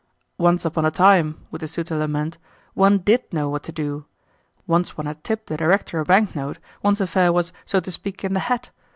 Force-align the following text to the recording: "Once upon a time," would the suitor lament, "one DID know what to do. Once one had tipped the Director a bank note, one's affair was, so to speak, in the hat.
"Once 0.39 0.65
upon 0.65 0.83
a 0.83 0.89
time," 0.89 1.45
would 1.51 1.61
the 1.61 1.67
suitor 1.67 1.95
lament, 1.95 2.39
"one 2.73 2.97
DID 2.97 3.31
know 3.31 3.47
what 3.49 3.61
to 3.61 3.71
do. 3.71 4.05
Once 4.65 4.97
one 4.97 5.05
had 5.05 5.23
tipped 5.23 5.45
the 5.45 5.57
Director 5.57 5.99
a 5.99 6.05
bank 6.05 6.35
note, 6.35 6.57
one's 6.81 7.01
affair 7.01 7.31
was, 7.31 7.53
so 7.67 7.79
to 7.79 7.91
speak, 7.91 8.23
in 8.23 8.33
the 8.33 8.39
hat. 8.39 8.71